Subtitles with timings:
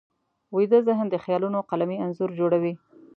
[0.55, 2.73] ویده ذهن د خیالونو قلمي انځور جوړوي